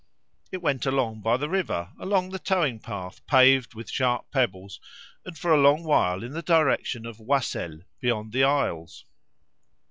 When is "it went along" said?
0.51-1.21